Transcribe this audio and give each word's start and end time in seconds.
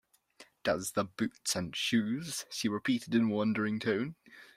‘Does 0.63 0.93
the 0.93 1.03
boots 1.03 1.55
and 1.55 1.75
shoes!’ 1.75 2.47
she 2.49 2.67
repeated 2.67 3.13
in 3.13 3.25
a 3.25 3.27
wondering 3.27 3.77
tone. 3.79 4.15